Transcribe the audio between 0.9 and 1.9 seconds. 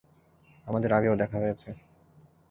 আগেও দেখা হয়েছে।